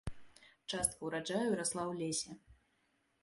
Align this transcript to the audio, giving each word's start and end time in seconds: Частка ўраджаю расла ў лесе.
Частка 0.75 0.99
ўраджаю 1.09 1.51
расла 1.59 1.83
ў 1.85 1.93
лесе. 2.01 2.31